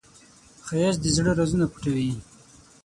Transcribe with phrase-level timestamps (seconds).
[0.65, 2.11] ښایست د زړه رازونه پټوي